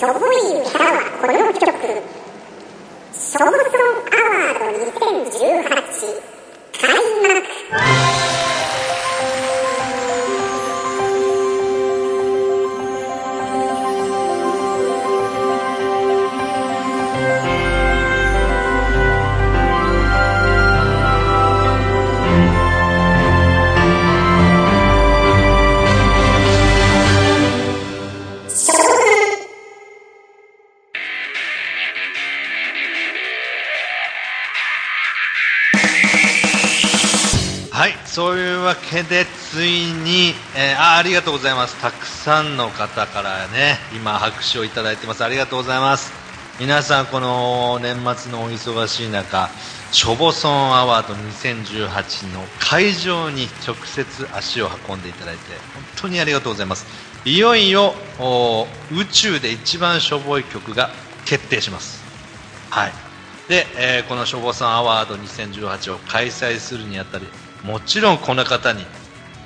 [0.00, 1.60] しょぼい歌はこの曲。
[3.12, 4.88] ショボソンアワード
[5.28, 6.29] 2018
[39.02, 41.76] で、ついに、えーあ、ありがとうございます。
[41.80, 45.24] たくさんの方からね、今拍手をいただいてます。
[45.24, 46.12] ありがとうございます。
[46.58, 49.50] 皆さん、この年末のお忙しい中、
[49.92, 55.40] ショボソンアワード2018の会場に直接足を運んでいただいて、
[55.74, 56.86] 本当にありがとうございます。
[57.24, 57.94] いよいよ、
[58.92, 60.90] 宇宙で一番しょぼい曲が
[61.24, 62.02] 決定します。
[62.70, 62.92] はい。
[63.48, 67.26] で、えーこの消防さんアワード2018を開催するにあたり、
[67.64, 68.84] もちろんこの方に、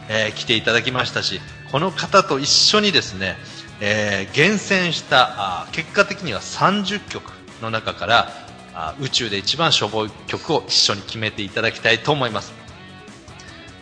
[0.09, 1.41] えー来ていただきましたし、
[1.73, 3.37] この方と一緒にですね、
[3.81, 8.29] えー厳選したあ結果的には30曲の中から
[8.75, 12.53] あ宇宙で一番しょぼい曲を一緒に決めていただきたいと思います。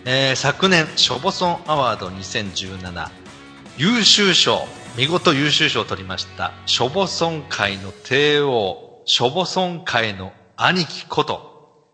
[0.04, 3.10] えー昨年、ショボソンアワード2017
[3.78, 4.66] 優秀賞、
[4.96, 11.86] 見事優秀賞を取りました、ショボソン界の帝王、ショボソン界の兄貴こと、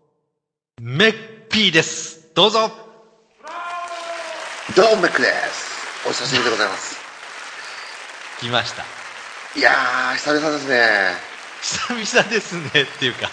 [0.81, 2.18] メッピーです。
[2.39, 2.71] どうぞ
[4.73, 6.07] どうもメックです。
[6.07, 6.95] お久しぶりでございます。
[8.39, 8.83] 来ました。
[9.59, 10.79] いやー、久々ですね。
[11.61, 13.29] 久々ですねっていうか、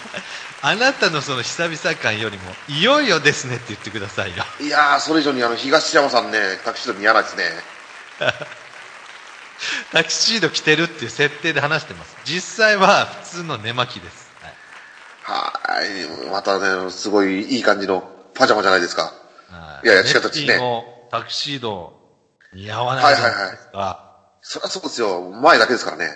[0.61, 4.43] あなたのその久々感よりも、いよいよですねって言ってくださいよ。
[4.59, 7.45] いやー、それ以上にあの、東山さんね、タクシード見やないですね。
[9.93, 12.13] タキシード着てるっていう設定で話してます。
[12.25, 14.27] 実際は普通の寝巻きです。
[14.41, 14.53] はい
[15.23, 16.29] はーい。
[16.29, 19.13] またね、すごいいい感じのパジャマじゃないですか。
[19.49, 20.59] はいやいや違ったですね
[21.09, 21.93] タキシード
[22.53, 24.07] 似合わないじゃないですか。
[24.41, 25.21] そりゃそうですよ。
[25.41, 26.11] 前だけですからね。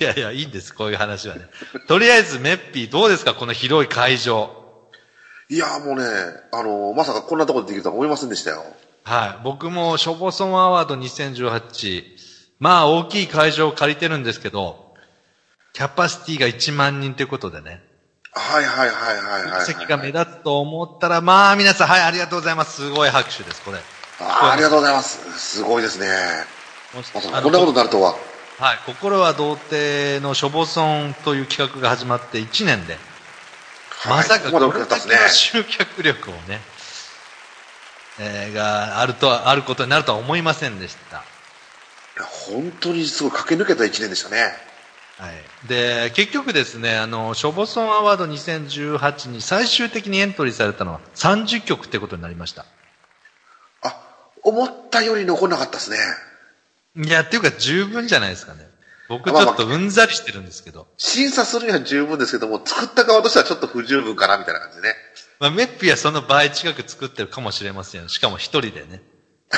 [0.00, 1.48] いやいや、いいんです、こういう話はね。
[1.86, 4.50] とりあえず、メッピーどうですか、この広い会場。
[5.48, 6.04] いやーもうね、
[6.52, 8.64] あのまさかこんなところでできるとは思いませんでしたよ。
[9.04, 9.44] はい。
[9.44, 12.04] 僕も、ショボソンアワード2018、
[12.58, 14.94] まあ、大きい会場を借りてるんですけど、
[15.72, 17.85] キャパシティが1万人ということでね、
[18.38, 19.66] はいはいはいはいはい、はい。
[19.66, 22.82] 席が目立つと思ったら、まあ、皆さん、はい、ありがとうございます。
[22.82, 23.78] すごい拍手です、これ。
[24.20, 25.38] あーありがとうございます。
[25.38, 26.06] すごいですね。
[26.94, 28.14] まさかあのこんなことになるとは。
[28.58, 32.96] はい、心は童貞のショボソンという企画が始まって1年で、
[34.08, 34.80] まさかこれだけ。
[34.80, 36.60] の集客力をね、
[38.18, 41.18] えーがあるとは、あることになるとは思いませんでした。
[41.18, 41.20] い
[42.18, 44.65] や本当にすごい駆け抜けた一年でしたね。
[45.18, 45.68] はい。
[45.68, 52.66] で、結局ですね、あの、ショボソンアワード2018に最終的にエントリーされたのは30曲ってことになりました。
[53.82, 53.98] あ、
[54.42, 55.96] 思ったより残んなかったですね。
[56.96, 58.68] いや、っていうか十分じゃないですかね。
[59.08, 60.86] 僕ちょっとうんざりしてるんですけど。
[60.98, 64.94] 審査するには十分ですけども、作った側としてはちょっと不十分かなみたいな感じでね。
[65.38, 68.08] まあ、メッピはその倍近く作ってるかもしれませんよ。
[68.08, 69.02] しかも一人でね。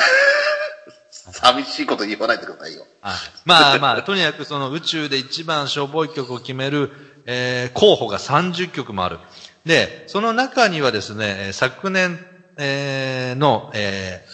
[1.32, 2.86] 寂しいこと言わないでくださいよ。
[3.00, 3.16] はい。
[3.44, 6.90] まあまあ、とにかくその宇宙で一番しょぼい曲を決める、
[7.26, 9.20] えー候補が30曲もある。
[9.64, 12.20] で、その中にはですね、えー昨年、
[12.58, 14.28] えーの、えー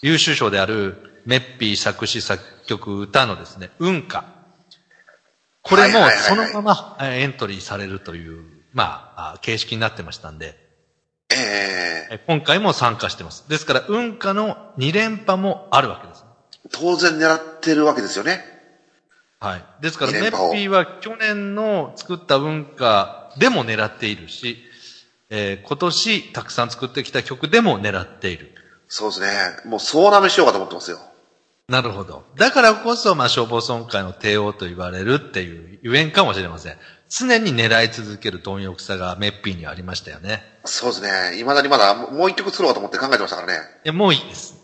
[0.00, 4.24] 優秀賞である、メッピー作詞作曲歌のですね、運歌。
[5.62, 10.56] これもそのままえーエントリーされるという、まあ、あ形式になってましたんで、
[11.30, 13.44] えええー今回も参加してます。
[13.48, 16.27] ですから、運歌の2連覇もあるわけです。
[16.72, 18.44] 当然狙ってるわけですよね。
[19.40, 19.64] はい。
[19.80, 24.58] ですから、メッピーは去年の作った文化でも狙っているし、
[25.30, 28.54] えー今年たくさん作ってきた曲でも狙っている。
[28.88, 29.28] そうですね。
[29.66, 30.98] もう総なめしようかと思ってますよ。
[31.68, 32.24] なるほど。
[32.34, 36.78] だからこそ、まあ、消防村会の帝王と言われるっていうゆえんかもしれません。
[37.10, 40.42] 常に狙い続ける貪欲さがメッピーにはありましたよね。
[40.64, 41.36] そうですね。
[41.36, 43.58] 未だにまだもうもう一曲作ろうかと思って考えてましたからね。
[43.84, 44.57] いや、もういいです。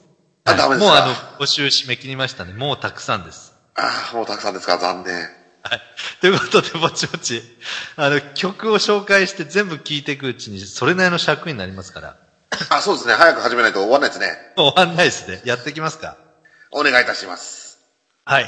[0.44, 0.92] あダメですか？
[0.92, 2.52] もうあの、募集締め切りましたね。
[2.52, 3.54] もうたくさんです。
[3.76, 4.78] ああ、もうたくさんですか？
[4.78, 5.14] 残念。
[5.14, 5.82] はい。
[6.20, 7.42] ということで、ぼちぼち、
[7.96, 12.16] あの、曲を紹介して全部聴いていくうちに、それなりの尺になりますから。
[12.68, 13.14] あ、そうですね。
[13.14, 14.36] 早く始めないと終わらないですね。
[14.56, 15.40] 終わんないですね。
[15.46, 16.18] やっていきますか？
[16.70, 17.78] お願いいたします。
[18.26, 18.44] はい。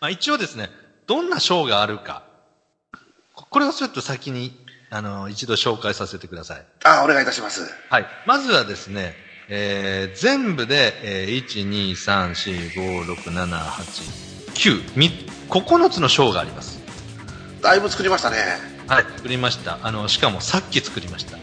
[0.00, 0.70] まあ一応ですね、
[1.08, 2.22] どんな賞があるか。
[3.34, 6.64] ここれをちょっと先に、あの、一度紹介させてください。
[6.84, 7.68] あ、お願いいたします。
[7.90, 8.06] はい。
[8.26, 9.16] まずはですね、
[9.48, 16.82] えー、全部で、えー、1、2、3、4、5、6、7、8、9、み9 9つの章があります。
[17.60, 18.36] だいぶ作りましたね。
[18.86, 19.04] はい。
[19.16, 19.78] 作りました。
[19.82, 21.38] あの、しかもさっき作りました。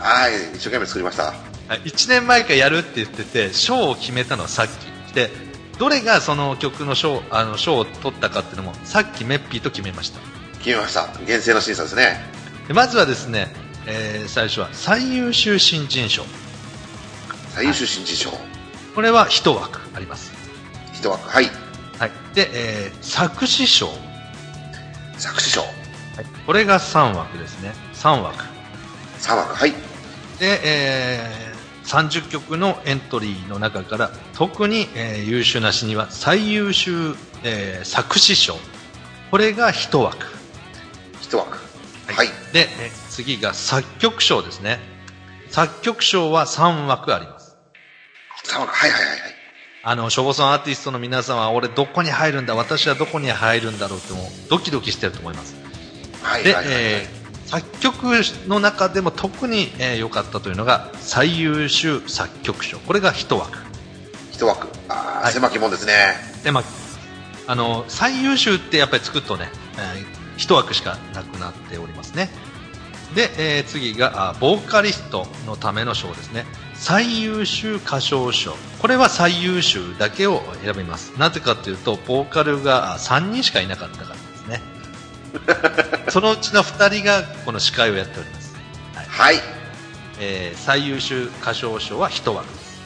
[0.00, 1.24] はい、一生懸命作りました。
[1.70, 5.30] はい、1年前からやるって言ってて賞を決めたのはさっきで
[5.78, 10.18] どれがその曲の賞あの賞を取ったかっていうのもさっきメッピーと決めました
[10.58, 11.06] 決めました。
[11.26, 12.18] 厳正な審査ですね。
[12.66, 13.48] でまずはですね、
[13.86, 16.24] えー最初は最優秀新人賞
[17.54, 18.30] 最優秀新人賞。
[18.94, 20.32] これは1枠あります、
[20.94, 21.28] 一枠。
[21.28, 21.50] はい。
[21.98, 23.96] はい、で、えー作詞賞、はい、
[25.18, 25.62] 作詞賞。
[26.46, 28.44] これが3枠ですね3枠
[29.18, 29.54] 三枠。
[29.54, 29.72] はい。
[30.38, 31.50] で、えー
[31.86, 38.56] 30曲のエントリーの中から特に、えー優秀な詩には最優秀、えー作詞賞
[39.30, 40.26] これが1枠
[41.20, 41.58] 一枠。
[42.12, 42.28] はい。
[42.52, 44.80] で、え次が作曲賞ですね。
[45.50, 47.39] 作曲賞は3枠あります。
[48.58, 49.18] はいはいはいはい。
[49.82, 55.54] あの、消防村アーティストの皆さんは、俺どこに入るんだ、私はどこに入るんだろうってもうドキドキしてると思います。
[55.54, 55.62] で、
[56.22, 56.74] はいはいはいはい。
[56.74, 57.20] えー
[57.50, 58.04] 作曲
[58.46, 62.78] の中でも特にえー良、かったというのが最優秀作曲賞。
[62.78, 63.58] これが1枠。
[64.30, 64.68] 一枠。
[64.88, 66.14] ああ、はい狭きもんですね。
[66.44, 66.64] で、まあ、
[67.48, 70.04] あの、最優秀ってやっぱり作るとね、え
[70.38, 72.30] 1枠しかなくなっておりますね。
[73.16, 76.46] で、えー次があボーカリストのための賞ですね。
[76.80, 78.54] 最優秀歌唱賞。
[78.80, 81.12] これは最優秀だけを選びます。
[81.18, 84.62] なぜかというと、ボーカルがあ3人しかいなかったからですね。
[86.08, 88.54] そのうちの2人がこの司会をやっております。
[88.94, 89.42] はいはい。
[90.20, 92.80] えー最優秀歌唱賞は1枠です。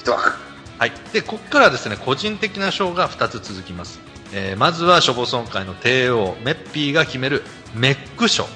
[0.00, 0.34] 一枠。
[0.78, 0.92] はい。
[1.14, 3.98] で、ここからはですね、個人的な賞が2つ続きます。
[4.34, 7.42] えーまずは、消防村会の帝王、メッピーが決める
[7.72, 8.46] メック賞。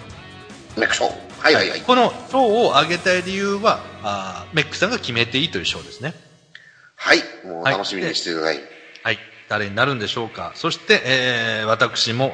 [0.77, 1.26] メック賞。
[1.47, 1.81] はいはいはい。
[1.83, 6.13] この賞を挙げたい理由は、あーメックさんが決めていいという賞ですね。
[6.97, 7.19] はい。
[7.45, 8.61] もうはい楽しみにしてください。
[9.05, 9.19] はい。
[9.49, 10.53] 誰になるんでしょうか。
[10.57, 12.33] そして、えー私も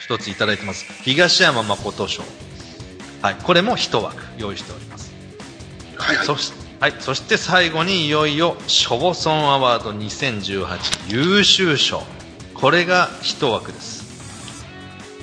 [0.00, 0.86] 一ついただいてます。
[1.02, 2.22] 東山誠賞。
[3.20, 3.34] はい。
[3.34, 5.12] これも一枠用意しております。
[5.96, 6.26] はいはい。
[6.26, 12.02] そしはい、そして最後にいよいよショボソンアワード2018優秀賞
[12.52, 14.04] これが一枠です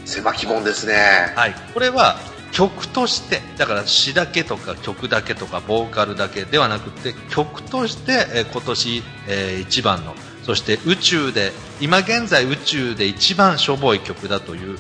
[0.05, 1.31] 狭きもんですね。
[1.35, 2.17] はい、これは
[2.53, 10.13] 曲としてだから詩だけとか曲だけとかボーカルだけではなくて曲として、えー今年、えー一番の
[10.43, 11.51] そして宇宙で
[11.81, 14.77] 今現在宇宙で一番しょぼい曲だという、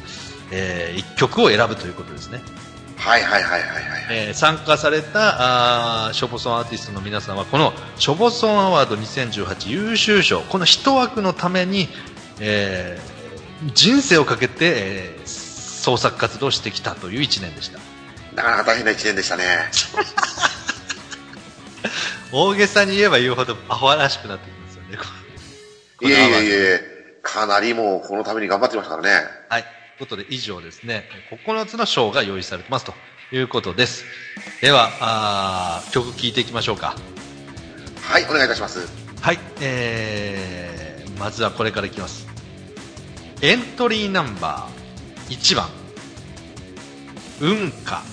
[0.51, 2.41] えー一曲を選ぶということですね、
[2.97, 3.81] はいはいはいはいはい。
[4.11, 11.87] えー参加されたあーショボソンアーティストの皆さんはこのショボソンアワード2018優秀賞この一枠のために、
[12.39, 13.13] えー
[13.73, 15.42] 人生をかけて、えー
[15.83, 17.77] 創作活動をしてきたという1年でした
[18.35, 19.43] なかなか大変な一年でしたね。
[22.31, 24.97] 大げさに言えば言うほどアホらしくなってきますよね
[25.97, 29.27] こいのえいえいえ、かなりもうこのために頑張ってましたからね。
[29.49, 29.63] はい。
[29.63, 31.07] ということで以上ですね、
[31.45, 32.93] 9つの賞が用意されてますと
[33.33, 34.05] いうことです。
[34.61, 36.95] では、あー曲聴いていきましょうか。
[38.01, 38.87] はい、お願いいたします。
[39.21, 39.39] はい。
[39.59, 42.25] えー、まずはこれからいきます。
[43.41, 44.72] エントリーナンバー
[45.33, 45.67] 1番、
[47.41, 48.03] 運歌、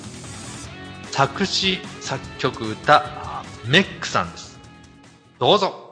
[1.11, 4.59] 作詞、作曲歌、メックさんです。
[5.39, 5.90] どうぞ。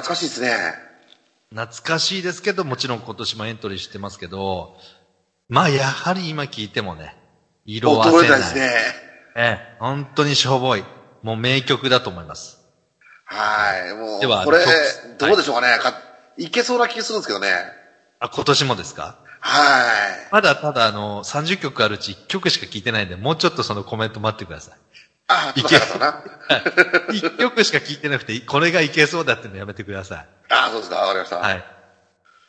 [0.00, 0.74] 懐かしいですね。
[1.50, 4.76] 懐かしいですけど、もちろん今年もエントリーしてますけど、
[5.48, 7.16] まあ、やはり今聞いてもね、
[7.64, 8.30] 色褪衰えせないい。
[8.30, 8.70] なですね。
[9.36, 10.84] ええ、本当にしょぼい。
[11.22, 12.58] もう名曲だと思います。
[13.24, 15.78] はい、もう、ではこれ曲、どうでしょうかね。
[15.78, 15.94] か
[16.36, 17.48] いけそうな気がするんですけどね。
[18.20, 19.18] あ、今年もですか？
[19.40, 20.28] はい。
[20.32, 24.78] まだただあの、30曲あるうち1曲しか聞いてないんで、もうちょっとそのコメント待ってください。
[25.28, 26.24] あ、いけな。
[27.12, 30.28] 1曲しか聞いてなくて、これがいけそうだってのやめてください。
[30.48, 31.36] あ、そうですか、わかりました。
[31.36, 31.64] はい。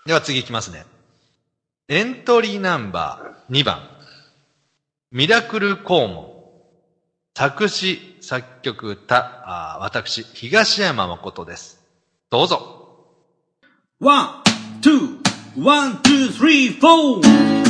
[0.06, 0.86] では次いきますね。
[1.90, 3.90] エントリーナンバー2番。
[5.12, 6.30] ミラクルコーモン。
[7.36, 11.80] 作詞、作曲、歌、あー私、東山誠です。
[12.30, 13.06] どうぞ。
[14.02, 14.44] One,
[14.82, 15.20] two,
[15.58, 17.22] one, two, three, four.
[17.22, 17.69] 小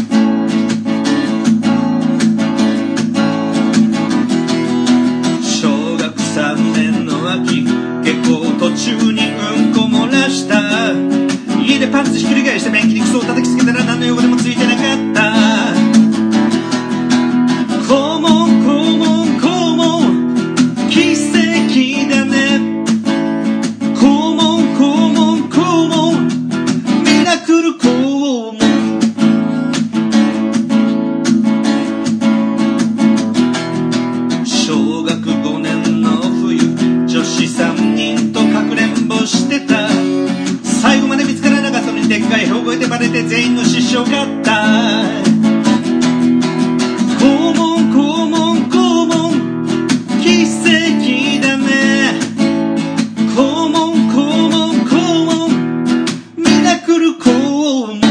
[8.80, 10.94] 中にうんこ漏らした。
[11.62, 15.39] 家でパンツひっくり返して便器にクソを叩きつけたら何の用語でもついてなかった。
[42.90, 44.52] かい大声でバレて全員の失笑がった。
[47.20, 49.32] 肛門肛門肛門
[50.22, 50.68] 奇跡
[51.46, 52.20] だね。
[53.36, 55.50] 肛門肛門肛門
[56.36, 58.02] ミラクル肛門。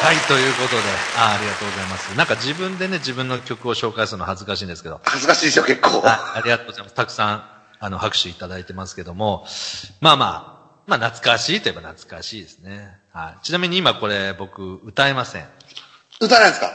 [0.00, 0.82] はい、ということで、
[1.16, 1.63] ありがとうございます。
[2.16, 6.02] なんか自分でね、自分の曲を紹介するの恥ずかしいんですけど、恥ずかしいですよ、結構。
[6.04, 6.94] あありがとうございます。
[6.94, 7.44] たくさん、
[7.80, 9.46] あの、拍手いただいてますけども、
[10.00, 10.54] まあまあ、
[10.86, 12.98] まあ懐かしいといえば懐かしいですね。
[13.12, 13.44] はい。
[13.44, 15.48] ちなみに今これ僕歌えません。
[16.20, 16.70] 歌えないですか？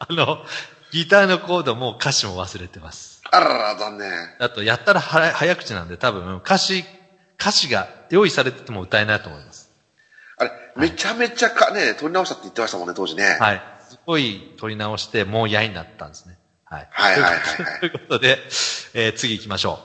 [0.00, 0.44] あの、
[0.90, 3.22] ギターのコードも歌詞も忘れてます。
[3.30, 4.10] あららら、残念。
[4.40, 6.84] あと、やったらは早口なんで多分歌詞、
[7.40, 9.70] 歌詞が用意されてても歌えないと思います。
[10.36, 13.38] あれ、めちゃめちゃかね、撮り直したって言ってましたもんね、当時ね。
[13.40, 13.62] はい。
[13.92, 16.38] すごい取り直して、もう嫌になったんですね。
[16.64, 16.88] はい。
[16.90, 18.38] はいはいはいはいということで、
[18.94, 19.80] えー次行きましょ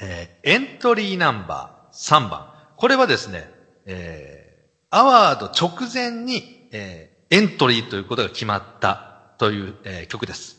[0.00, 0.04] う。
[0.04, 2.46] えーエントリーナンバー3番。
[2.76, 3.50] これはですね、
[3.86, 10.58] えーアワード直前に、えーエントリーということが決まったという、えー曲です。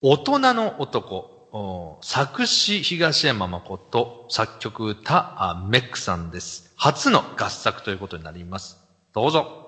[0.00, 6.72] 大人の男、お作詞東山誠、作曲歌あメックさんです。
[6.76, 8.78] 初の合作ということになります。
[9.14, 9.61] どうぞ。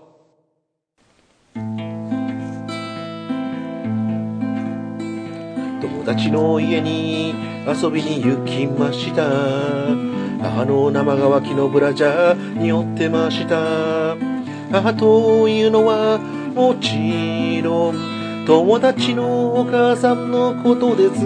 [6.05, 7.35] 友達の家に
[7.67, 9.25] 遊びに行きました。
[10.41, 14.17] 母の生乾きのブラジャーに寄ってました。
[14.71, 16.19] 母というのは
[16.55, 21.25] もちろん友達のお母さんのことです。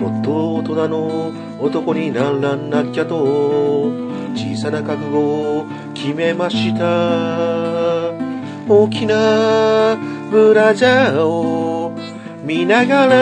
[0.00, 3.92] もっと大人の男にならなきゃと
[4.34, 7.57] 小さな覚悟を決めました。
[8.70, 9.96] 大きな
[10.30, 11.96] ブラジャーを
[12.44, 13.16] 見ながら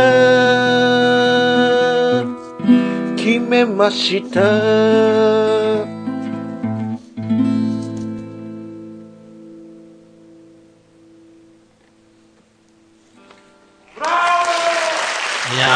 [3.16, 4.40] 決めました
[15.56, 15.68] いや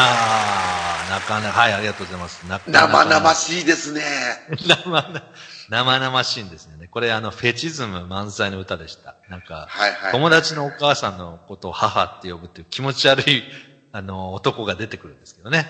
[1.07, 2.45] ー、なかなか、はい、ありがとうございます。
[2.45, 4.01] なかな生か々しいですね。
[4.67, 5.23] 生々、
[5.71, 6.89] 生々しいんですよね。
[6.89, 9.15] これあの、フェチズム満載の歌でした。
[9.29, 10.11] なんか、はいはい。
[10.11, 13.43] 友達のお母さんのことを母って呼ぶっていう気持ち悪い、
[13.93, 15.69] あの、男が出てくるんですけどね。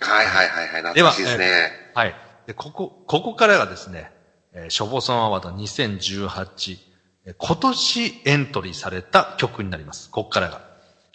[0.00, 0.94] はいはいはいはい。
[0.94, 1.70] では懐かしいですね。
[1.94, 2.14] はい。
[2.46, 4.10] で、ここ、ここからがですね、
[4.54, 6.78] えー、ショボソンアワード2018、
[7.26, 10.08] えー今年エントリーされた曲になります。
[10.10, 10.62] ここからが。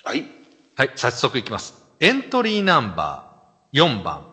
[0.04, 0.26] はい。
[0.76, 1.84] はい、早速いきます。
[2.00, 4.28] エントリーナンバー4番、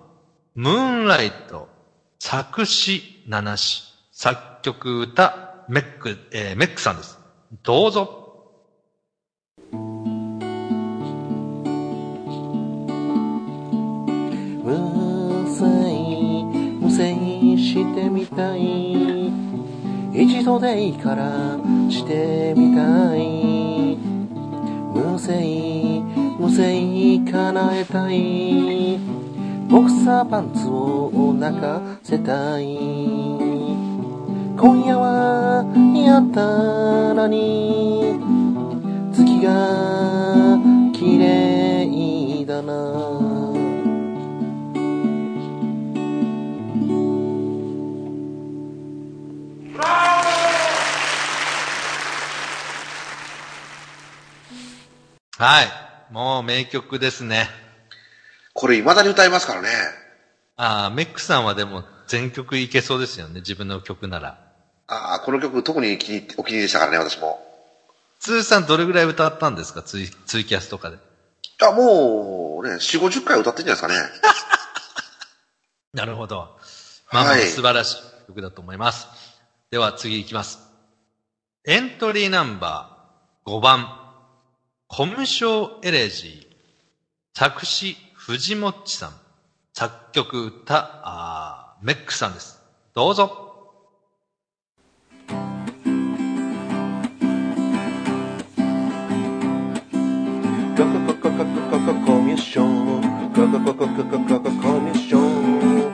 [0.54, 1.70] ムーンライト、
[2.18, 7.18] 作詞七詞、作曲歌、メック、えーメックさんです。
[7.64, 8.20] どうぞ。
[14.62, 19.32] 無線無線してみたい
[20.14, 21.58] 一度でいいから
[21.90, 23.96] してみたい
[24.94, 26.04] 無線
[26.38, 28.98] 無線叶えたい
[29.68, 33.53] ボクサーパンツを泣かせたい
[34.56, 38.20] 今夜はやったらに
[39.12, 40.58] 月が
[40.92, 43.34] 綺麗だな
[55.36, 56.12] はい。
[56.12, 57.48] もう名曲ですね。
[58.52, 59.68] これ未だに歌いますからね。
[60.56, 63.40] ああ、メックさんはでも全曲いけそうですよね。
[63.40, 64.43] 自分の曲なら。
[64.86, 67.40] ああ、この曲特に気にお気に入りでしたからね、私も。
[68.20, 69.82] 通算どれぐらい歌ったんですか？
[69.82, 70.98] ツイツイキャスとかで。
[71.62, 74.10] あ、もうね、4、50回歌ってんじゃないですかね。
[75.94, 76.58] なるほど。
[77.12, 79.06] まあまあ、はい素晴らしい曲だと思います。
[79.70, 80.58] では次行きます。
[81.64, 84.00] エントリーナンバー5番、
[84.88, 87.38] コムショーエレジー。
[87.38, 89.20] 作詞、藤もっちさん。
[89.72, 92.60] 作曲、歌、あーメックさんです。
[92.94, 93.53] どうぞ。
[103.46, 105.92] ミション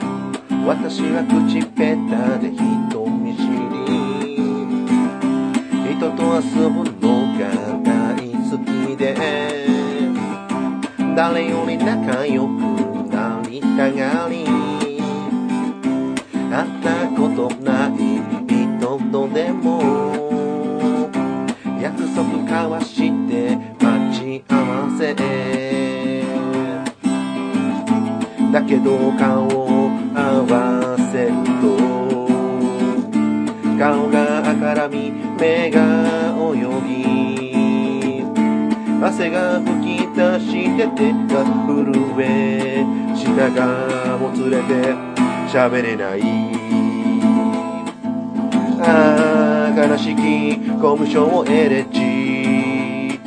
[0.65, 3.49] 私は口ペタで人見知り
[5.97, 7.41] 人と遊ぶのが
[7.83, 7.91] 大
[8.49, 9.03] 好きで
[11.13, 12.49] 誰より仲良く
[13.09, 14.45] なりたがり
[16.49, 17.91] 会ったことない
[18.47, 19.67] 人とでも
[21.81, 22.95] 約束交わし
[23.27, 25.13] て待ち合わせ
[28.51, 31.31] だけど顔を合わせる
[31.61, 31.77] と
[33.79, 36.55] 顔が赤らみ目が泳
[36.85, 38.25] ぎ
[39.01, 44.93] 汗が吹き出して手が震え舌がもつれて
[45.47, 46.21] 喋れない
[48.83, 53.19] ああ悲しきコムショエレジ。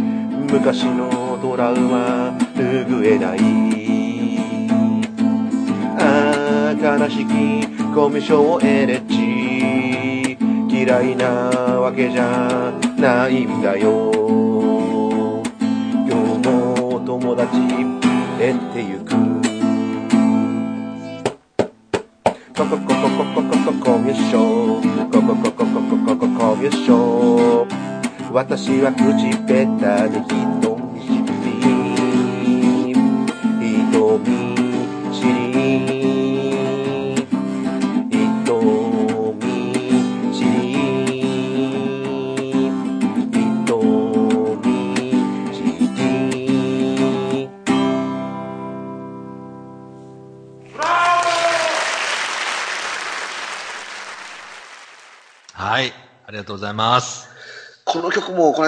[0.52, 3.73] 昔のトラウマ拭えない。
[6.84, 10.36] 悲しきコミュ障エレジ
[10.68, 11.26] 嫌いな
[11.80, 14.12] わけじゃないんだよ。
[16.06, 17.56] 今日も友達
[18.38, 19.14] 減ってゆく。
[22.54, 24.36] コココココココココミュ障。
[25.10, 27.66] コココココココココミュ障。
[28.30, 30.53] 私は口下手で人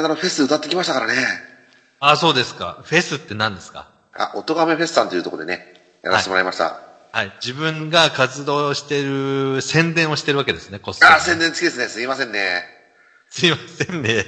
[0.07, 1.15] 間のフェスで歌ってきましたからね。
[2.01, 2.79] あ、そうですか。
[2.85, 3.89] フェスって何ですか？
[4.15, 6.81] あ、おとがめフェスさんというところでね、やらせてもらいました。
[7.13, 7.33] はい。
[7.41, 11.13] 自分が活動してる、宣伝をしてるわけですね、こっそり。
[11.13, 11.89] あ、宣伝付きですね。
[11.89, 12.65] すいませんね。
[13.31, 14.25] すいませんね。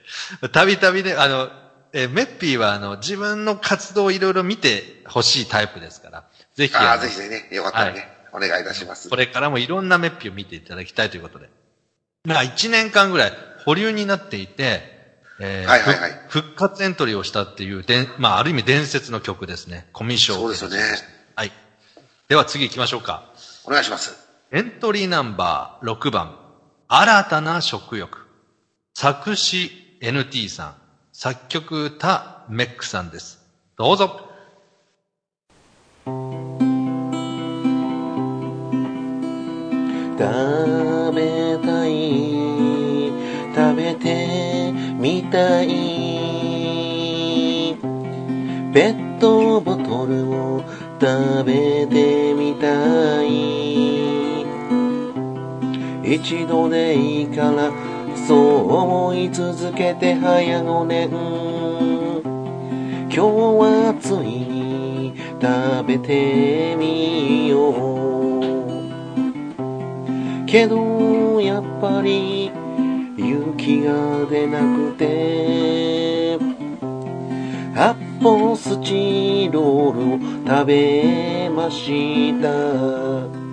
[0.52, 1.50] たびたびね、あの、
[1.92, 9.08] え、メッピーはあの、自分の活動をいろいろ見てほしいタイプですから、ぜひ、ああのぜひぜひね、よかったらね、お願いいたします。
[9.08, 11.48] これからもいろんなメッピーを見ていただきたいということで。
[12.24, 13.32] まあ、1年間ぐらい
[13.64, 14.95] 保留になっていて、
[15.38, 19.88] えーはいはいはいふ復活エントリーをしたっていう、でんまあ、ある意味伝説の曲ですね。
[19.92, 20.38] コミッション。
[20.38, 20.78] そうですよね。
[21.34, 21.52] はい。
[22.28, 23.32] では次行きましょうか。
[23.64, 24.16] お願いします。
[24.52, 26.38] エントリーナンバー6番、
[26.88, 28.26] 新たな食欲。
[28.94, 30.74] 作詞 NT さん、
[31.12, 33.40] 作曲歌メックさんです。
[33.76, 34.22] どうぞ。
[40.18, 42.15] 食べたい
[45.30, 45.68] たい
[48.72, 50.62] ペットボトルを
[51.00, 54.44] 食べてみたい
[56.14, 57.72] 一度でいいから
[58.26, 61.10] そう思い続けて早5年
[63.08, 67.86] 今日はついに食べてみよう。
[70.46, 72.50] けどやっぱり
[73.16, 76.38] 勇気が出なくて
[77.74, 83.46] 発泡スチロールを食べました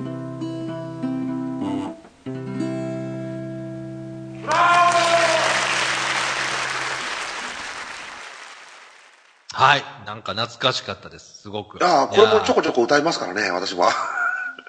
[9.56, 9.84] はい。
[10.06, 11.44] なんか懐かしかったです。
[11.44, 11.84] すごく。
[11.86, 12.56] ああ、これもちょこ。
[12.56, 13.92] こちょこ歌いますからね、私は。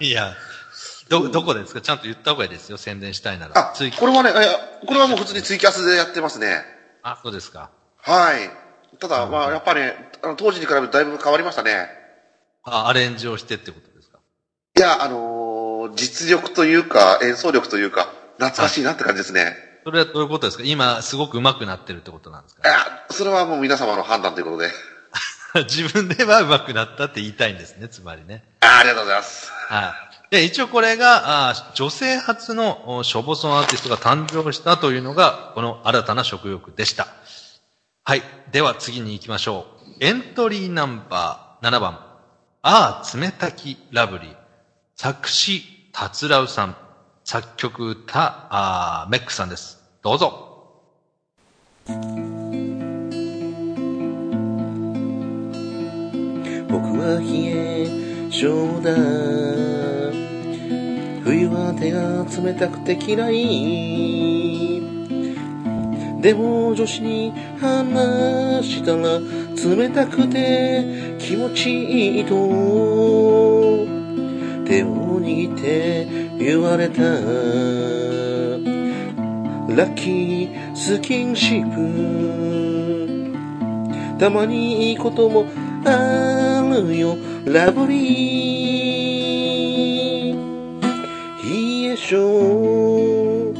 [0.01, 0.35] いや、
[1.23, 1.81] ど、どこですか？
[1.81, 2.77] ちゃんと言った方がいいですよ。
[2.77, 3.71] 宣伝したいなら。
[3.71, 6.63] あ、追これはね、いやこれはもう普通にツイキャスでやってますね。
[7.03, 7.71] あ、そうですか。
[7.99, 8.51] はい。
[8.99, 11.89] ただ、まあ、やっぱりね、あの当時に比べてだいぶ変わりましたね。
[12.63, 14.19] あ、アレンジをしてってことですか？
[14.77, 19.55] いや、あのー実力というか、演奏力というか、懐かしいなって感じですね。
[19.85, 20.65] それはどういうことですか？
[20.65, 22.77] 今、すごく上手くなってるってことなんですいかや、
[23.11, 24.71] それはもう皆様の判断ということで。
[25.65, 28.43] 自分では上手くなったって言いたいんですね、つまりね。
[28.61, 29.53] あありがとうございます。
[29.69, 29.95] は
[30.31, 30.35] い。
[30.35, 37.07] で、一応これが、あ女性初のおショボソンアーティストが誕生したというのが、この新たな食欲でした。
[38.03, 38.23] はい。
[38.51, 39.67] では次に行きましょ
[40.01, 40.05] う。
[40.05, 42.01] エントリーナンバー7番。
[42.63, 44.37] ああ、冷たきラブリー。
[44.97, 46.77] 作詞、達郎さん。
[47.25, 49.79] 作曲歌、あーメックさんです。
[50.03, 50.83] どうぞ。
[57.05, 57.87] は冷え
[58.31, 58.95] 性だ
[61.23, 64.83] 冬は手が冷たくて嫌い
[66.23, 72.35] でも女子に話したら冷たくて気持ちいいと
[74.65, 76.07] 手を握って
[76.39, 77.03] 言われた
[79.77, 81.75] ラッキースキンシッ
[84.15, 85.45] プたまにいいことも
[85.85, 86.34] ある
[86.81, 90.45] よラブリー
[91.45, 93.55] いいでしょう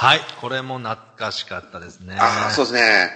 [0.00, 0.20] はい。
[0.40, 2.16] これも懐かしかったですね。
[2.20, 3.10] ああ、そうですね。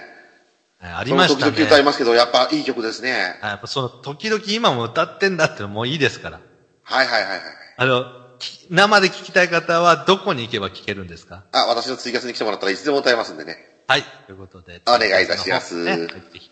[0.81, 1.51] えーありましたね。
[1.53, 3.39] 々歌いますけど、やっぱいい曲ですね。
[3.41, 6.41] あやっぱその、時々今も歌ってんだってのもういいですから。
[6.83, 7.39] はいはいはいはい。
[7.77, 8.22] あの、き
[8.69, 11.43] 生で聞きたい方はどこに行けば聞けるんですか？
[11.51, 13.57] あ、私のツイキャスに来てもらったらいつでも歌えますんでね。
[13.87, 14.03] はい。
[14.25, 14.81] ということで。
[14.87, 16.49] お願いいたしますね、入ってき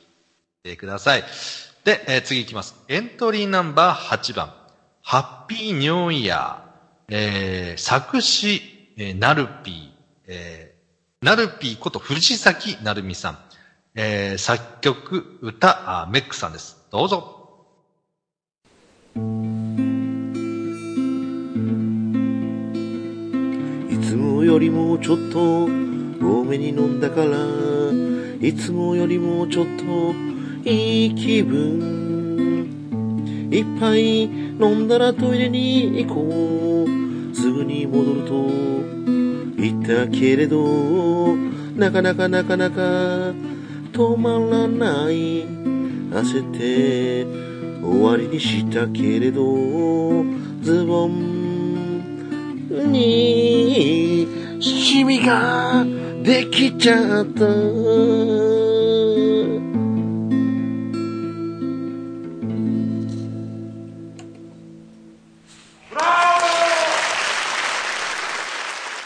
[0.64, 1.24] てください。
[1.84, 2.76] で、えー次行きます。
[2.88, 4.54] エントリーナンバー8番。
[5.02, 6.72] ハッピーニューイヤー。
[7.14, 9.90] えー、作詞、えー、ナルピー。
[10.28, 13.40] えー、ナルピーこと藤崎なるみさん。
[13.96, 16.78] えー、作曲、歌、あメックさんです。
[16.92, 17.38] どうぞ。
[24.44, 25.68] よりもちょっと多
[26.44, 27.38] めに飲んだから
[28.40, 32.70] いつもよりもちょっといい気分
[33.52, 37.02] いっぱい飲んだらトイレに行こう。
[37.34, 38.48] すぐに戻ると
[39.58, 41.36] 言ったけれど
[41.76, 42.82] なかなかなかなか
[43.92, 45.46] 止まらない。
[46.12, 47.26] 焦って
[47.82, 50.24] 終わりにしたけれど
[50.62, 51.41] ズボン
[52.72, 54.28] に
[54.62, 55.86] シミが
[56.24, 57.46] できちゃった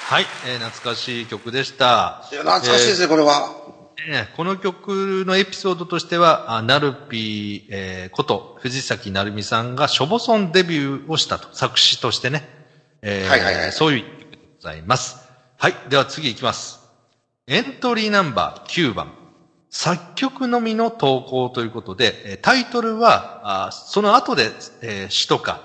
[0.08, 2.24] はい、えー、懐かしい曲でした。
[2.32, 3.50] いや、懐かしいですね、これは。
[4.08, 12.55] ねこの曲のエピソードとしては、あナルピー、えーこと藤崎なるみさんがショボソンデビューをしたと、作詞としてね。
[13.08, 15.18] えーはいはいはいそういうでございます。
[15.58, 15.76] はい。
[15.90, 16.80] では次行きます。
[17.46, 19.14] エントリーナンバー9番。
[19.70, 24.50] 作曲のみの投稿ということで、タイトルは、あその後で、
[24.82, 25.62] えー詩とか、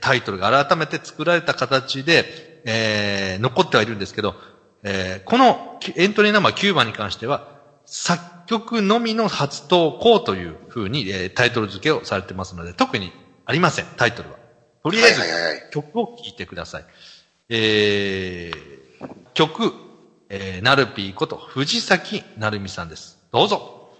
[0.00, 4.34] タイトルが改めて作られた形で、えー残ってはいるんですけど、
[4.82, 7.46] えーこのエントリーナンバー9番に関しては、
[7.86, 13.12] 作曲のみの初投稿というふうに、えータイトル付けをされてますので、特に
[13.44, 14.41] ありません、タイトルは。
[14.82, 15.22] とりあえず
[15.70, 16.84] 曲を聴いてください。
[17.48, 19.72] えー、曲、
[20.28, 23.18] えー、なるぴーこと藤崎なるみさんです。
[23.30, 23.90] どうぞ。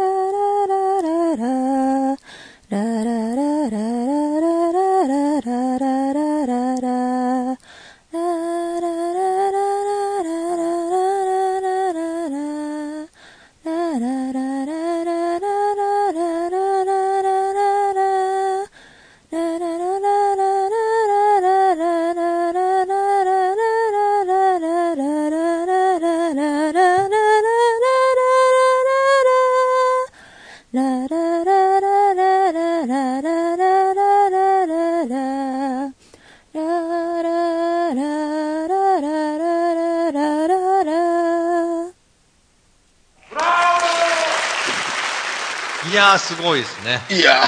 [46.12, 47.00] やー、すごいですね。
[47.10, 47.41] いや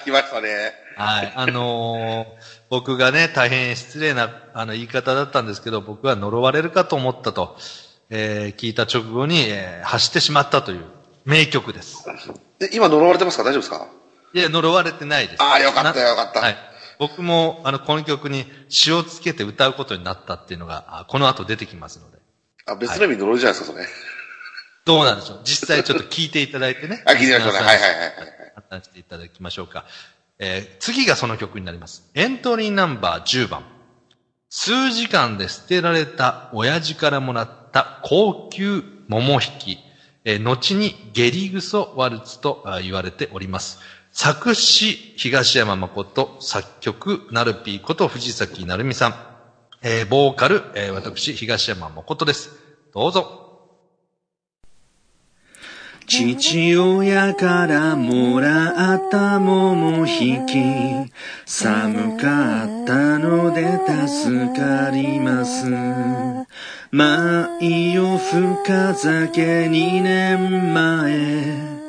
[0.00, 0.72] ー、来ましたね。
[0.96, 1.32] はい。
[1.34, 7.56] あのー僕がね、大変失礼な、あの、言い方だったんですけど、僕は呪われるかと思ったと、
[8.10, 10.84] えー聞いた直後に、えー走ってしまったという
[11.24, 12.04] 名曲です。
[12.60, 13.42] え今呪われてますか？
[13.42, 13.88] 大丈夫ですか？
[14.34, 15.42] いや、呪われてないです。
[15.42, 16.56] あーよかったなよかったはい。
[17.00, 22.18] 僕も、あの、この曲に詩をつけて歌うことになったっていうのが、あこの後出てきますので。
[22.66, 23.86] あ、別の意味呪いじゃないですか、それ。
[24.90, 25.40] どうなんでしょう？
[25.44, 27.02] 実際ちょっと聞いていただいてね。
[27.06, 28.12] あ聞いてみましょうねはいはいはいはい
[28.56, 29.84] 判断していただきましょうか。
[30.38, 32.10] えー次がその曲になります。
[32.14, 33.64] エントリーナンバー10番。
[34.48, 39.78] 数時間で捨てられた親父からもらった高級桃引き。
[40.24, 43.78] えー後にゲリグソワルツとあ言われております。
[44.12, 49.14] 作詞、東山誠、作曲、ナルピーこと藤崎なるみさん。
[49.82, 52.50] えーボーカル、えー私、東山誠です。
[52.92, 53.49] どうぞ。
[56.10, 61.12] 父親からもらった桃引き
[61.46, 65.70] 寒かったので助かります。
[66.90, 71.79] 舞を深酒2年前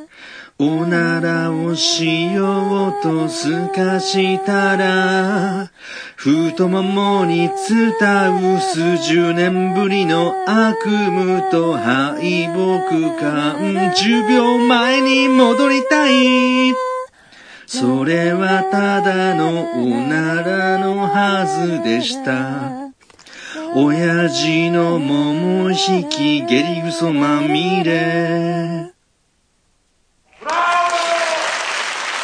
[0.63, 5.71] おならをしようとすかしたら
[6.15, 13.73] 太ももに伝う数十年ぶりの悪夢と敗北感。
[13.89, 16.75] 10秒前に戻りたい。
[17.65, 22.91] それはただのおならのはずでした。
[23.73, 28.90] 親父の桃引き下痢嘘まみれ。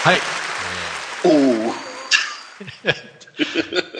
[0.07, 0.19] はい。
[1.25, 1.67] おー。
[1.67, 1.73] ま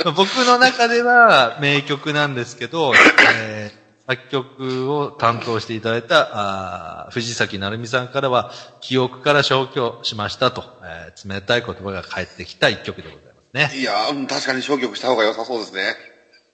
[0.08, 2.94] あ僕の中では名曲なんですけど、
[3.36, 13.78] えー作曲を担当していただいたあー藤崎成美さんからは、記憶から消去しましたと、えー冷たい言葉が返ってきた一曲でございますね。
[13.78, 15.94] いやー、うん確かに消極した方が良さそうですね。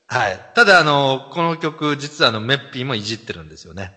[0.07, 0.41] はい。
[0.55, 3.93] ただ、あの、この曲、実はあの、メッピーもいじってるんですよね。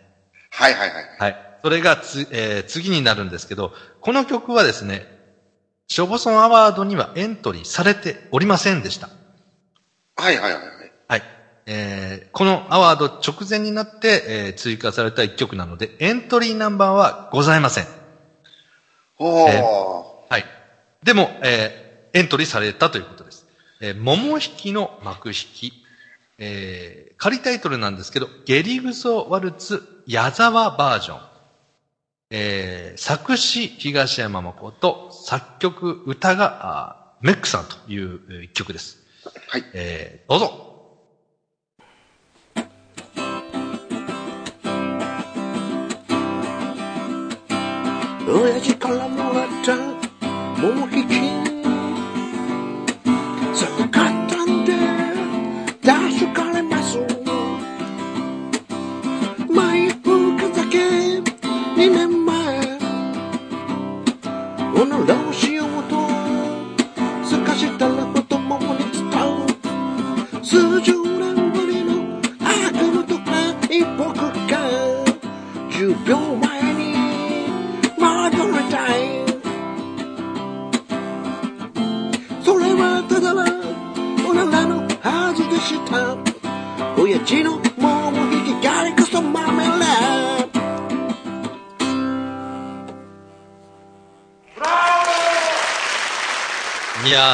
[0.51, 1.05] はいはいはい。
[1.19, 1.37] はい。
[1.62, 5.09] それがつ、えー次になるんですけど、この曲はですね、
[5.88, 9.09] ショボソンアワードにはエントリーされておりませんでした。
[10.16, 10.92] はいはいはいはい。
[11.09, 11.22] はい。
[11.66, 17.88] えーこのアワード直前になって、えー追加された一曲なので、エントリーナンバーはございません。
[19.18, 19.51] おー。
[19.51, 19.62] え
[20.29, 20.46] はい。
[21.03, 23.46] でも、えーエントリーされたということです。
[23.81, 25.75] えー桃引きの幕引き。
[26.38, 31.22] えー仮タイトルなんですけど、ゲリグソワルツ矢沢バージョン。
[32.31, 38.99] えー作詞東山誠、作曲歌があーメックさんというえー一曲です。
[39.49, 39.65] はい。
[39.75, 40.62] えーどうぞ。
[48.29, 49.77] 親父からもらった
[50.61, 51.36] 桃引き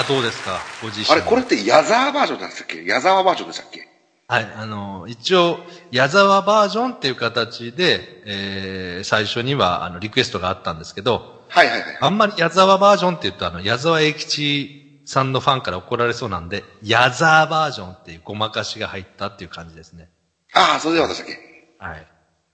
[0.02, 0.58] いやー、どうですか？
[0.82, 1.06] ご自身。
[1.06, 2.84] あれ、これって矢沢バージョンでしたっけ？
[2.84, 3.88] 矢沢バージョンでしたっけ？
[4.28, 5.58] はい、あの、一応、
[5.90, 11.98] 矢沢バージョンっていう形で、えー、最初には、あの、リクエストがあったんですけど、はいはいはい。
[12.00, 20.08] あんまり矢沢バージョンって言うと、あの、矢沢永吉さんのファンから怒られそうなんで、矢沢バージョンっていうごまかしが入ったっていう感じですね。
[20.54, 21.38] ああ、それではでしたっけ？
[21.78, 22.06] はい。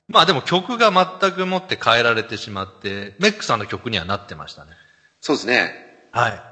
[0.08, 4.72] まあでも曲が全くもって変えられてしまって、メックさんの曲にはなってましたね。
[5.20, 5.72] そうですね。
[6.12, 6.42] はい。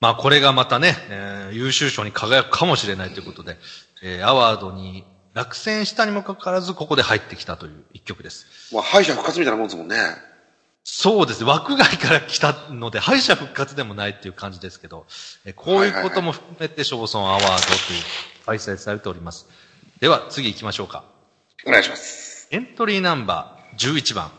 [0.00, 3.56] まあこれがまたね、えー優秀賞に輝くかもしれないということで、
[4.02, 8.46] えーアワードに落選したにもかかわらず、ここで入ってきたという一曲です。
[8.74, 9.96] まあ、敗者復活みたいなもんですもんね。
[10.84, 11.50] そうですね。
[11.50, 15.06] 枠外から来たので、敗者復活でもないっていう感じですけど、
[15.44, 17.58] えーこういうことも含めて、ショーソンアワードという、
[18.46, 19.46] 開催されております。
[20.00, 21.04] では、次行きましょうか。
[21.66, 22.48] お願いします。
[22.50, 24.32] エントリーナンバー11番、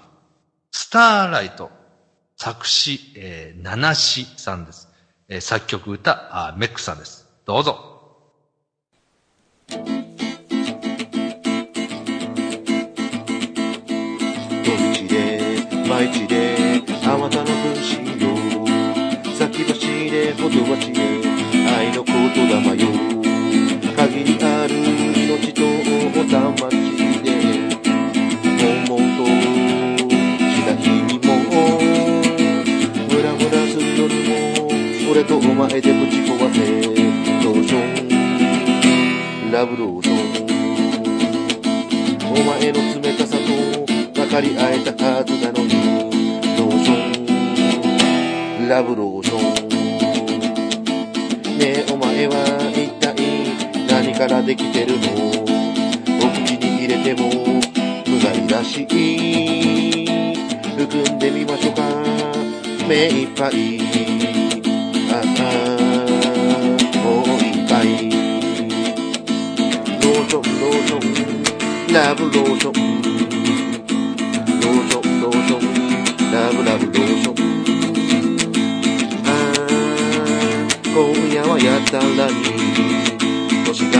[0.71, 1.69] スターライト、
[2.37, 4.88] 作詞、えー、七志さんです。
[5.29, 7.27] え作曲歌あ、メックさんです。
[7.45, 7.85] どうぞ。
[35.71, 36.59] 俺とお前でぶち壊せ
[37.45, 37.77] ローショ
[39.47, 40.17] ンラブローション
[42.27, 43.43] お前の冷たさと
[44.13, 45.69] 分かり合えたはずなのに
[46.57, 46.93] ローショ
[48.65, 49.39] ンラブローション。
[51.59, 52.33] ねえお前は
[52.73, 53.15] 一体
[53.87, 55.05] 何からできてるの？
[55.37, 57.29] お口に入れても
[58.07, 60.07] 無害だしい。
[60.77, 61.83] 含んでみましょうか。
[62.87, 64.28] 目いっぱい。
[70.29, 72.73] ーションローションラブローション
[74.61, 75.61] ローションローション
[76.31, 77.35] ラブラブローション
[79.25, 81.01] あー今
[81.33, 82.35] 夜はやたらに。
[83.65, 83.97] 星が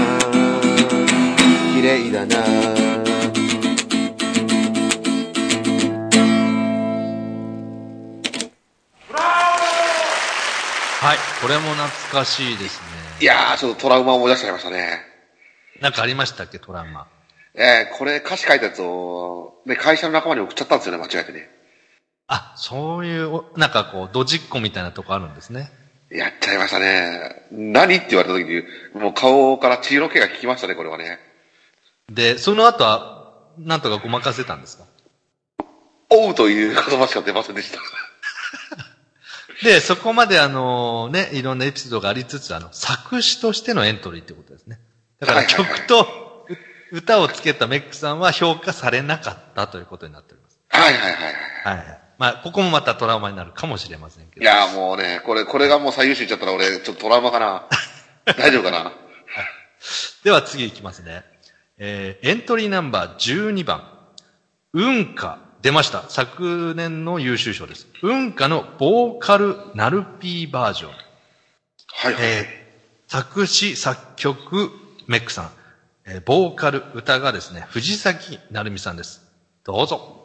[1.73, 2.37] 綺麗だな。
[11.01, 12.85] はい、これも懐かしいですね。
[13.21, 15.09] いやー、ちょっとトラウマを思い出しちゃいましたね。
[15.81, 17.07] なんかありましたっけ、トラウマ。
[17.55, 21.49] えー、これ歌詞書いたやつを、ね、会社の仲間に送っちゃったんですよね、間違えてね。
[22.27, 25.71] あ、そういうお、なんかこう、ドジっ子みたいなとこあるんですね。
[26.11, 27.47] やっちゃいましたね。
[27.51, 31.19] 何って言われた時に、もう顔から血色気が引きましたね、これはね。
[32.11, 34.85] で、その後は、なんとかごまかせたんですか？
[36.09, 37.79] おうという言葉しか出ませんでした。
[39.63, 44.79] で、そこまであのね、いろんなエピソードがありつつ、あの、作詞としてのエントリーってことですね。
[45.19, 46.45] だから曲と
[46.91, 50.59] う歌をつけたメックさんは評価されなかったということになっております。
[50.69, 51.77] はいはいはいはい。
[51.77, 51.99] はい。
[52.17, 54.43] まあ、ここもまたトラウマになるかもしれませんけど。
[54.43, 57.67] いやーもうね、これ、これがもう最優秀いっちゃったら俺、ちょっとトラウマかな？
[58.37, 58.91] 大丈夫かな？
[60.23, 61.23] では次いきますね。
[61.77, 63.83] えー、エントリーナンバー12番。
[64.73, 65.39] 運歌。
[65.61, 66.05] 出ました。
[66.09, 67.87] 昨年の優秀賞です。
[68.01, 70.91] 運歌のボーカルナルピーバージョン。
[70.91, 72.23] はいはい。
[72.23, 74.71] えー、作詞、作曲、
[75.09, 75.49] メックさん。
[76.05, 79.23] えー、ボーカル、歌がですね、藤崎成美さんです。
[79.63, 80.15] どうぞ。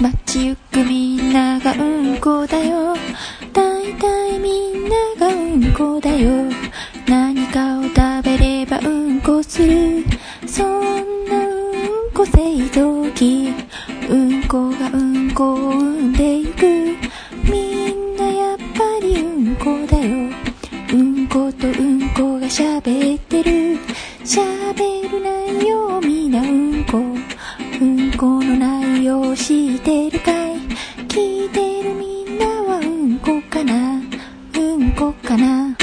[0.00, 2.96] 街行くみんながうんこだよ
[3.52, 6.50] 大体みんながうんこだよ
[7.06, 10.02] 何かを食べればうんこする
[10.46, 13.52] そんなうんこ製造機
[14.08, 17.01] うんこがうんこを生んでいく
[21.62, 23.78] とうんこが喋ってる
[24.24, 30.56] 喋る内容みんなうんこうんこの内容知ってるかい
[31.06, 34.00] 聞いてるみんなはうんこかな
[34.56, 35.76] うんこかな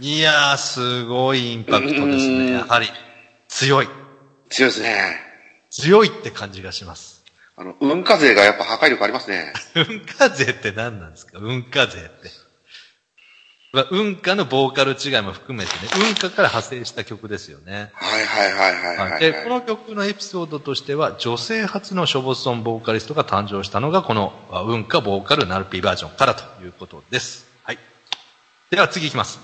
[0.00, 2.50] いやー、すごいインパクトですね。
[2.50, 2.88] やはり、
[3.48, 3.88] 強い。
[4.50, 5.20] 強いですね。
[5.70, 7.13] 強いって感じがします。
[7.56, 9.52] あの、運火勢がやっぱ破壊力ありますね。
[9.76, 11.38] 運化税って何なんですか？
[11.40, 12.30] 運化税って。
[13.72, 17.90] まあ運化のボーカル違いも含めてね、運化から派生した曲ですよね。
[17.94, 19.20] はいはいはいはいはい、はい。
[19.20, 27.46] で、この曲のエピソードとしては、女性初のショボソンボーカリストが誕生したのが、この、あ運化ボーカルナルピーバージョンからということです。
[27.64, 27.78] はい。
[28.70, 29.40] では次いきます。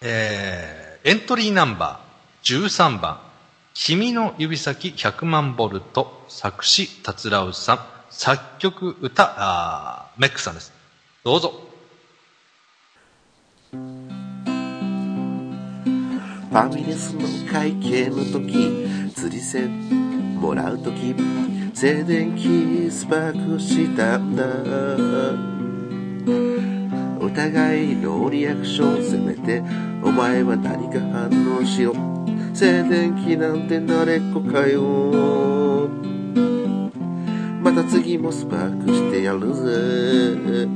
[0.00, 3.20] えー、エントリーナンバー13番、
[3.74, 7.78] 君の指先100万ボルト、作詞、達郎さん、
[8.10, 10.72] 作曲、歌、あメックさんです。
[11.24, 11.52] どうぞ。
[13.70, 21.14] ファミレスの会計の時釣り銭もらう時
[21.72, 24.44] 静電気スパークしたんだ
[27.24, 29.62] お互いのリアクションせめて
[30.04, 31.94] お前は何か反応しろ
[32.54, 35.88] 静電気なんて慣れっこかよ
[37.62, 40.66] また次もスパークしてやるぜ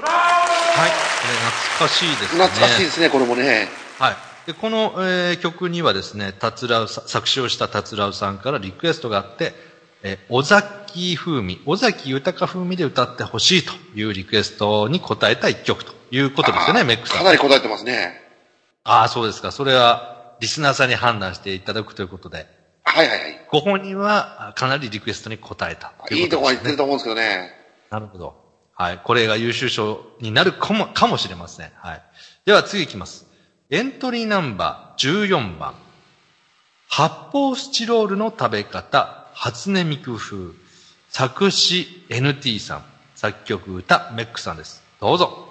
[0.00, 0.90] はい。
[0.90, 2.44] これ懐かしいですね。
[2.44, 3.68] 懐かしいですね、これもね。
[3.98, 4.16] はい。
[4.46, 9.54] で、この、えー曲にはですね、達郎さん、作詞をした達郎さんからリクエストがあって、
[10.02, 17.18] えー尾崎風味、尾崎豊風味で歌ってほしいというリクエストに応えた一曲ということですよね、メックさん。
[17.18, 18.27] かなり答えてますね。
[18.90, 19.52] ああ、そうですか。
[19.52, 22.46] それは、リスナーさんに判断していただくということで、
[22.84, 23.46] はいはいはい。
[23.50, 27.50] ご本人はあかなりリクエストに応えたといいとこまで行ってると思うんですけどね。
[27.90, 28.34] なるほど。
[28.74, 29.00] はい。
[29.04, 31.70] これが優秀賞になるかも、かもしれません。
[31.76, 32.02] はい。
[32.46, 33.26] では次いきます。
[33.68, 35.74] エントリーナンバー14番。
[36.88, 40.52] 発泡スチロールの食べ方、初音ミク風。
[41.10, 42.84] 作詞 NT さん。
[43.16, 44.82] 作曲歌メックさんです。
[44.98, 45.47] どうぞ。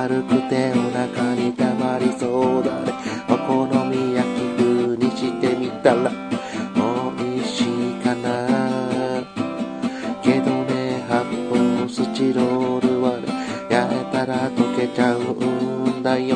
[0.00, 2.92] 軽くてお腹にたまりそうだね。
[3.28, 6.10] お好み焼き風にしてみたら
[6.74, 8.48] 美味しいかな。
[10.22, 13.28] けどね発泡スチロールはね
[13.68, 16.34] 焼いたら溶けちゃうんだよ。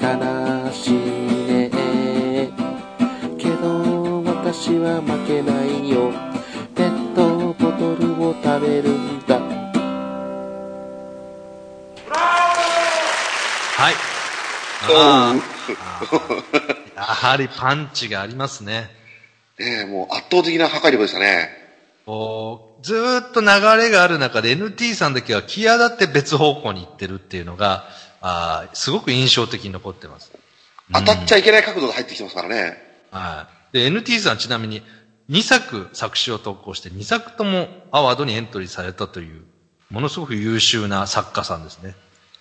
[0.00, 2.52] 悲しいね。
[3.36, 6.12] けど私は負けないよ。
[16.94, 18.90] やはりパンチがありますね。
[19.58, 21.50] ねえ、もう圧倒的な破壊力でしたね。
[22.04, 23.46] こうずーっと流
[23.82, 27.84] れがある中で NT さんだけは際立って別方向に行ってるっていうのが、
[28.20, 30.32] あーすごく印象的に残ってます。
[30.92, 32.76] 当たっちゃいけない角度で入ってきてますからね。
[33.10, 33.76] はい。
[33.76, 34.82] で、NT さんちなみに
[35.30, 39.42] 2作作詞を投稿して2作ともアワードにエントリーされたという、
[39.90, 41.94] ものすごく優秀な作家さんですね。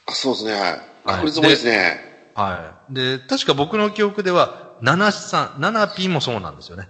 [0.06, 0.54] あそうですね。
[0.54, 2.15] はい確率もいいですね。
[2.36, 2.94] はい。
[2.94, 6.90] で、確か僕の記憶では、7さん、7P もそうなんですよね。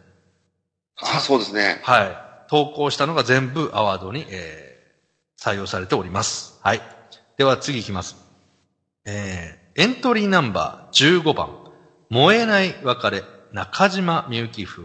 [0.97, 1.79] あそうですね。
[1.83, 2.17] はい。
[2.49, 6.59] 投稿したのが全部アワードに、えー、採用されております。
[6.63, 6.81] はい。
[7.37, 8.15] では次行きます。
[9.05, 11.49] えー、エントリーナンバー15番、
[12.09, 14.83] 燃えない別れ、中島みゆき風、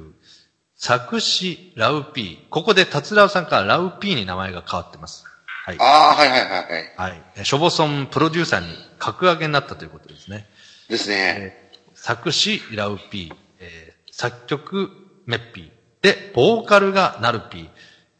[0.76, 2.48] 作詞ラウピー。
[2.50, 5.24] ここで達郎さんからラウピーに名前が変わってます。
[5.64, 5.76] はい。
[5.78, 6.94] ああ、はいはいはいはい。
[6.96, 7.22] はい。
[7.36, 8.66] えーショボソンプロデューサーに
[8.98, 10.46] 格上げになったということですね。
[10.88, 11.16] ですね。
[11.38, 14.90] えー作詞ラウピー、えー作曲
[15.26, 15.70] メッピー、
[16.02, 17.68] で、ボーカルがナルピー、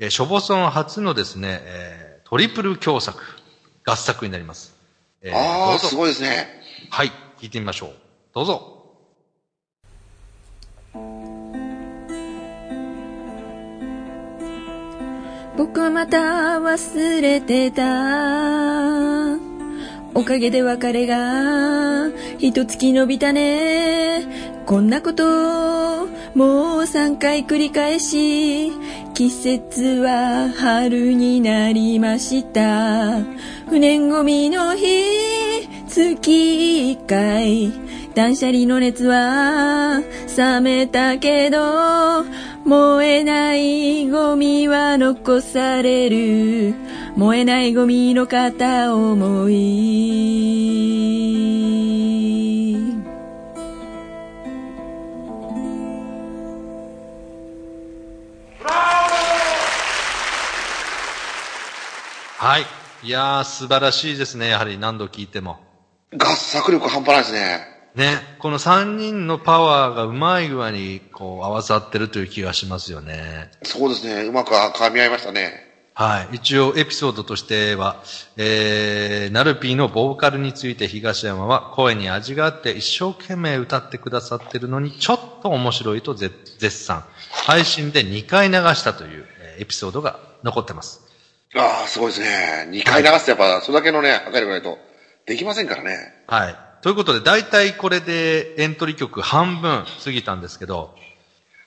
[0.01, 3.19] えーショボソン初のですね、えートリプル共作、
[3.85, 4.75] 合作になります。
[5.23, 6.49] えーああ、すごいですね。
[6.91, 7.95] はい、聞いてみましょう。
[8.35, 8.80] どうぞ。
[15.61, 16.17] 僕はまた
[16.59, 19.39] 忘れてた。
[20.15, 22.09] おかげで別れが
[22.39, 24.25] 一月伸びたね。
[24.65, 28.73] こんなこともう三回繰り返し
[29.13, 33.21] 季節は春になりました。
[33.69, 34.87] 不燃ゴミの日
[35.87, 37.71] 月一回。
[38.15, 40.03] 断捨離の熱は
[40.37, 42.25] 冷めたけど
[42.65, 46.75] 燃えないゴミは残される
[47.17, 50.71] 燃えないゴミの片思い
[62.43, 62.65] はい。
[63.03, 64.49] いやー、素晴らしいですね。
[64.49, 65.59] やはり何度聞いても。
[66.17, 67.80] 合作力半端ないですね。
[67.95, 73.51] ね、この3人のパワーがうまい具合にこう合わさってるという気がしますよね。
[73.63, 74.23] そうですね。
[74.25, 75.69] うまく噛み合いましたね。
[75.95, 76.37] はい。
[76.37, 78.03] 一応エピソードとしては、
[78.37, 87.05] えー、ナルピーのボーカルについて東山は声に味があって一生懸命歌ってくださってるのにちょっと面白いと絶絶賛。
[87.31, 91.03] 配信で2回流したというえーエピソードが残ってます。
[91.55, 92.69] ああ、すごいですね。
[92.71, 94.79] 2回流すとやっぱ、それだけのね、破壊力ないと、
[95.27, 95.97] できませんからね。
[96.29, 96.70] はい。
[96.83, 100.95] ということで、大体これでエントリー曲半分過ぎたんですけど、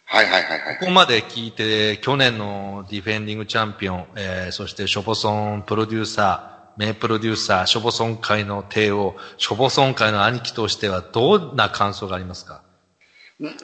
[0.05, 0.77] はいはいはいはい。
[0.79, 12.61] ここまで聞いて、去年のディフェンディングチャンピオン、えー、そしてショボソンプロデューサー、名プロデューサー、ショボソン界の帝王、ショボソン界の兄貴としてはどんな感想がありますか？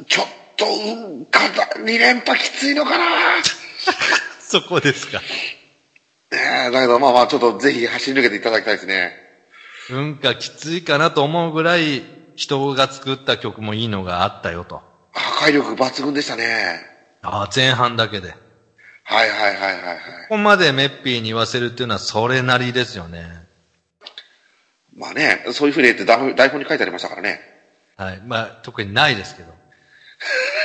[0.08, 0.26] ちょっ
[0.56, 1.39] と、うん、か
[1.78, 3.06] 2連覇きついのかな
[4.39, 5.20] そこですか。
[5.20, 9.29] ねえ、だけどまあまあちょっとぜひ走り抜けていただきたいですね。
[9.90, 12.04] うんかきついかなと思うぐらい
[12.36, 14.82] 人が作った曲もいいのがあったよと。
[15.12, 16.80] 破壊力抜群でしたね。
[17.22, 18.32] ああ、前半だけで。
[18.32, 18.38] こ
[19.04, 20.00] はいはいはいはいはい。
[20.30, 23.26] こまでメッピーに言わせるっていうのはそれなりですよね。
[24.96, 27.42] まあね、そういうふうに言って台本台本に書いてありましたからね。
[27.98, 28.22] はい。
[28.24, 29.54] まあ、特にないですけど。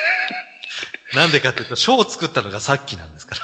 [1.14, 3.40] なんでかっていうと、ショーを作ったのがさっきなんですから。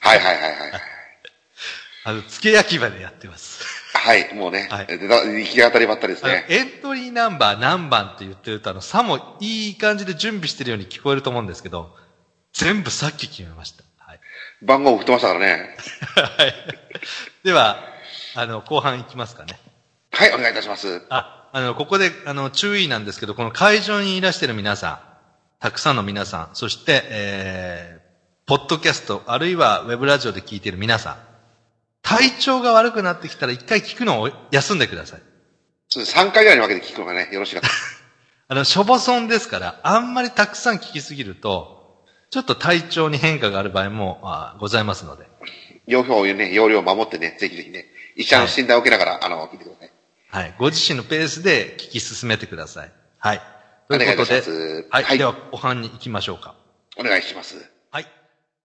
[0.00, 0.72] はいはいはいはい。
[2.04, 3.64] あの、付け焼き場でやってます。
[3.92, 6.46] はい、もうね、はい行き当たりばったりですね。
[6.48, 11.94] エントリーナンバー何番って言ってると、あの、さもいい感じで準備してるように聞こえると思うんですけど、
[12.52, 13.84] 全部さっき決めました。
[13.98, 14.20] はい。
[14.62, 15.76] 番号振ってましたからね。
[16.14, 16.54] はい。
[17.44, 17.84] では、
[18.34, 19.58] あの、後半いきますかね。
[20.12, 21.02] はい、お願いいたします。
[21.08, 24.98] あ、あの、ここで、あの、注意なんですけど、この会場にいらしてる皆さん、
[25.60, 28.00] たくさんの皆さん、そして、えー、
[28.46, 31.16] ポッドキャスト、あるいはウェブラジオで聞いている皆さん、
[32.02, 35.22] 体調が悪くなってきたら一回聞くのを休んでください。
[35.92, 37.68] 3回ぐらいに分けて聞くのがね、よろしかった。
[38.48, 45.26] あの、しょぼそんですから、あんまりたくさん聞きすぎると、ちょっと体調に変化がある場合もあございますので。
[45.86, 47.86] 容量をね、容量を守ってね、ぜひぜひね、
[48.16, 49.92] 医者の診断を受けながら、あの、聞いてください。
[50.30, 50.54] はい。
[50.58, 52.92] ご自身のペースで聞き進めてください。
[53.18, 53.42] はい。
[53.88, 54.42] ということで、はい。
[54.42, 56.54] すはいでは、後半に行きましょうか。
[56.96, 57.56] お願いします。